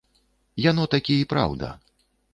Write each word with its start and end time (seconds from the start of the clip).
Яно 0.69 0.87
такі 0.95 1.19
і 1.21 1.29
праўда. 1.35 1.73